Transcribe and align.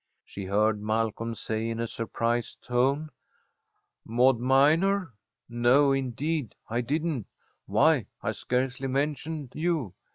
She 0.25 0.45
heard 0.45 0.81
Malcolm 0.81 1.35
say, 1.35 1.69
in 1.69 1.79
a 1.79 1.85
surprised 1.85 2.63
tone: 2.63 3.11
"Maud 4.03 4.39
Minor! 4.39 5.13
No, 5.47 5.91
indeed, 5.91 6.55
I 6.67 6.81
didn't! 6.81 7.27
Why, 7.67 8.07
I 8.23 8.31
scarcely 8.31 8.87
mentioned 8.87 9.51
you. 9.53 9.93